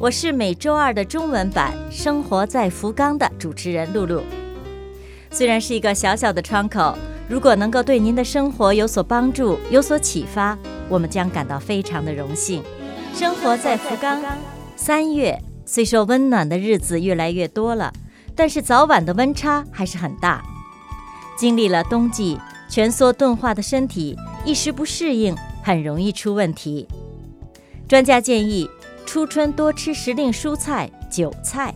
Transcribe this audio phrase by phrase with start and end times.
[0.00, 4.22] 我是每周二的中文版《生活在福冈》的主持人露露。
[5.30, 6.96] 虽然是一个小小的窗口，
[7.28, 10.56] 如果能够对您的生活有所帮助、有所启发，
[10.88, 12.62] 我们将感到非常的荣幸。
[13.12, 14.22] 生活在福冈，
[14.74, 17.92] 三月虽说温暖的日子越来越多了，
[18.34, 20.42] 但是早晚的温差还是很大。
[21.36, 22.38] 经历了冬季，
[22.70, 26.88] 蜷缩钝化的身体一时不适应，很容易出问题。
[27.86, 28.70] 专家建议，
[29.12, 31.74] 初春多吃时令蔬菜韭菜。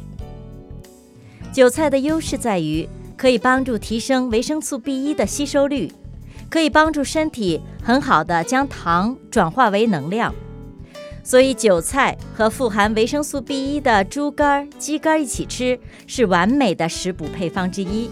[1.53, 5.91] 韭菜的优势在于可以帮助提升维生素 B 一的吸收率，
[6.49, 10.33] 可以帮助身体很好的将糖转化为能量。
[11.25, 18.09] 所以，韭菜和富含维生素 B 一的猪肝、鸡肝一起吃，是完美的食补配方之一。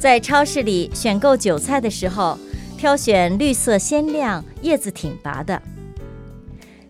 [0.00, 2.36] 在超市里选购韭菜的时候，
[2.76, 5.62] 挑选绿色鲜亮、叶子挺拔的，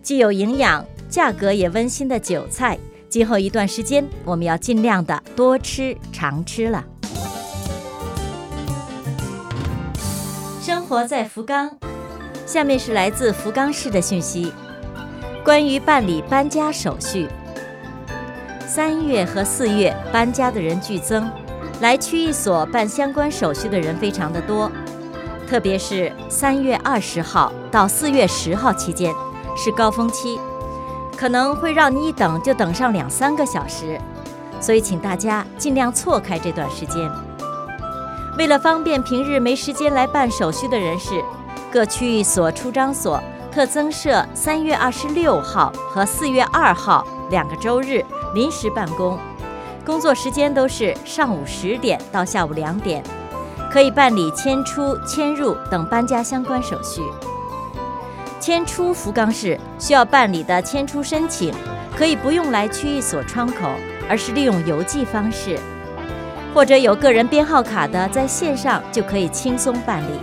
[0.06, 2.78] 既有营养、价格也温馨的韭菜。
[3.08, 6.84] 今后一段时间，我们要尽量的多吃、常吃了。
[10.62, 11.76] 生活在福冈，
[12.46, 14.52] 下面是来自福冈市的讯息。
[15.44, 17.26] 关于办理搬家手续，
[18.64, 21.28] 三月和四月搬家的人剧增，
[21.80, 24.70] 来区域所办相关手续的人非常的多，
[25.48, 29.12] 特别是三月二十号到四月十号期间
[29.56, 30.38] 是高峰期，
[31.16, 33.98] 可能会让你一等就等上两三个小时，
[34.60, 37.10] 所以请大家尽量错开这段时间。
[38.38, 41.24] 为了方便平日没时间来办手续的人士，
[41.72, 43.20] 各区域所出张所。
[43.52, 49.18] 特增设三月二十六号和四月二号两个周日临时办公，
[49.82, 53.02] 工作时间都是上午十点到下午两点，
[53.72, 57.00] 可以办理迁出、迁入等搬家相关手续。
[58.46, 61.52] 迁出福冈市需要办理的迁出申请，
[61.96, 63.72] 可以不用来区域所窗口，
[64.08, 65.58] 而是利用邮寄方式，
[66.54, 70.20] 或者有个人编号卡的，在线上就可以轻松办理。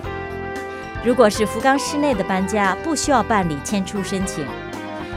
[1.04, 4.46] 如果是福冈市内的搬家，不需要办理迁出申请。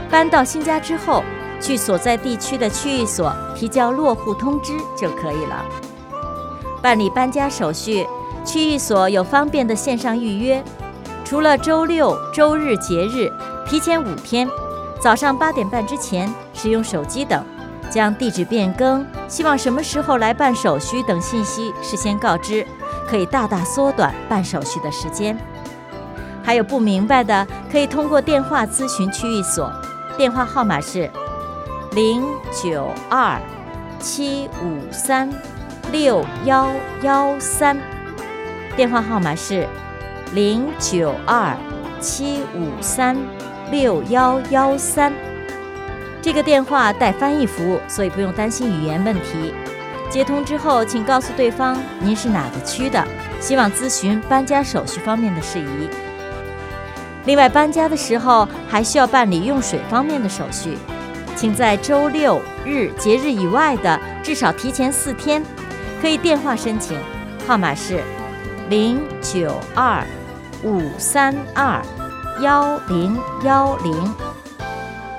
[0.09, 1.23] 搬到新家之后，
[1.61, 5.63] 去所在地区的区域所提交落户通知就可以了。
[6.81, 8.05] 办理搬家手续，
[8.43, 10.61] 区域所有方便的线上预约。
[11.27, 13.29] 除了周六、周日节日，
[13.67, 14.47] 提前五天，
[14.97, 17.43] 早上八点半之前使用手机等，
[17.89, 22.65] 将地址变更、希望什么时候来办手续等信息事先告知，
[23.09, 25.37] 可以大大缩短办手续的时间。
[26.41, 29.69] 还有不明白的，可以通过电话咨询区域所，
[30.15, 31.11] 电话号码是
[31.91, 32.23] 零
[32.53, 33.37] 九二
[33.99, 35.29] 七五三
[35.91, 36.69] 六幺
[37.01, 37.77] 幺三，
[38.77, 39.67] 电话号码是
[40.33, 41.55] 零九二
[41.99, 43.17] 七五三
[43.71, 45.13] 六幺幺三。
[46.21, 49.53] 这个电话带翻译服务，所以不用担心语言问题。
[50.09, 53.03] 接通之后，请告诉对方您是哪个区的，
[53.39, 55.89] 希望咨询搬家手续方面的事宜。
[57.25, 60.77] 另外，搬家的时候还需要办理用水方面的手续，
[61.35, 65.43] 请在周六日节日以外的至少提前四天，
[66.01, 66.97] 可以电话申请，
[67.45, 68.01] 号码是
[68.69, 70.05] 零九二
[70.61, 71.81] 五三二
[72.41, 74.13] 幺零幺零，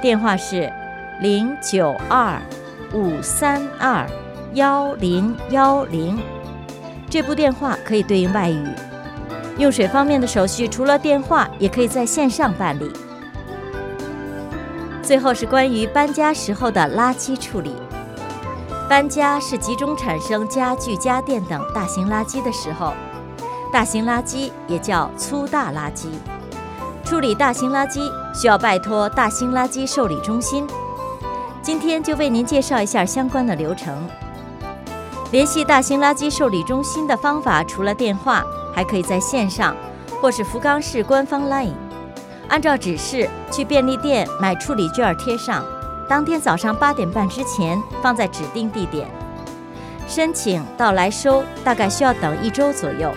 [0.02, 0.70] 电话是
[1.22, 2.38] 零九二
[2.92, 4.06] 五三二
[4.52, 6.18] 幺零幺零，
[7.08, 8.68] 这部电话可以对应外语。
[9.56, 12.92] 用水方面的手续，除了电话，也可以在线上办理。
[15.02, 17.74] 最后是关于搬家时候的垃圾处理。
[18.90, 22.92] 搬家是集中产生家具、家电等大型垃圾的时候，
[23.72, 26.08] 大型垃圾也叫粗大垃圾。
[27.04, 28.00] 处理大型垃圾
[28.34, 30.66] 需要拜托大型垃圾受理中心。
[31.62, 34.08] 今天就为您介绍一下相关的流程。
[35.30, 38.44] 联系大型垃圾受理中心的方法，除了电话。
[38.74, 39.74] 还可以在线上，
[40.20, 41.72] 或是福冈市官方 LINE，
[42.48, 45.64] 按照指示去便利店买处理券贴上，
[46.08, 49.08] 当天早上八点半之前放在指定地点。
[50.06, 53.10] 申请到来收大概需要等一周左右。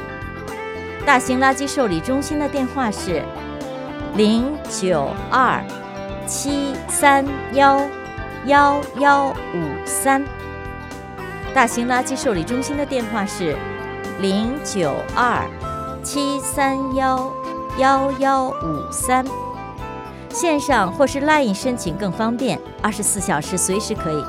[1.05, 3.23] 大型垃圾受理中心的电话是
[4.15, 5.63] 零九二
[6.27, 7.81] 七三幺
[8.45, 10.23] 幺幺五三，
[11.53, 13.57] 大型垃圾受理中心的电话是
[14.19, 15.43] 零九二
[16.03, 17.31] 七三幺
[17.77, 19.25] 幺幺五三，
[20.29, 24.23] 线上或是 LINE 申请更方便，二十四小时随时可以。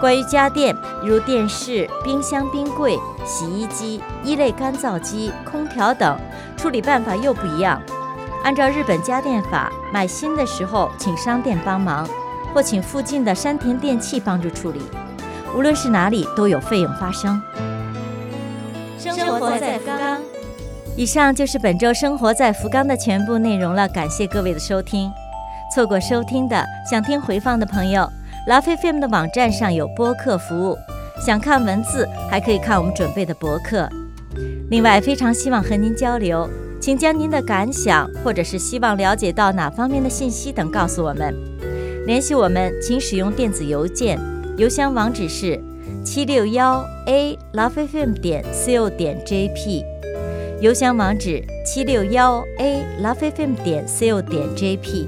[0.00, 6.16] 关于家电，如电视、冰箱、冰柜、洗衣机、一类干燥机、空调等，
[6.56, 7.82] 处理办法又不一样。
[8.44, 12.08] 按照日本家电法，买新的时候请商店帮忙，
[12.54, 14.80] 或请附近的山田电器帮助处理。
[15.56, 17.42] 无论是哪里，都有费用发生。
[18.98, 20.20] 生活在福冈。
[20.96, 25.10] 以上就是本周生活在福冈的全部内容了，感谢各位的收听。
[25.74, 28.08] 错过收听的，想听回放的朋友。
[28.46, 30.78] 拉菲 FM 的网站上有播客服务，
[31.18, 33.88] 想看文字还可以看我们准备的博客。
[34.68, 36.46] 另外，非常希望和您交流，
[36.78, 41.34] 请将您的感想或者是希望了解到哪方面的信息等告诉我们。
[42.06, 44.20] 联系我们，请使用电子邮件，
[44.58, 45.58] 邮箱网址是
[46.04, 49.82] 七六幺 a lovefm 点 co 点 jp，
[50.60, 55.06] 邮箱网址七六幺 a lovefm 点 co 点 jp。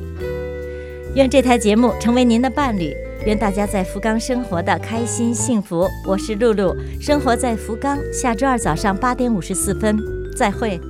[1.14, 2.96] 愿这台节目成为您的伴侣。
[3.26, 5.86] 愿大家在福冈生活的开心幸福。
[6.06, 7.98] 我是露露，生活在福冈。
[8.12, 9.98] 下周二早上八点五十四分，
[10.36, 10.80] 再会。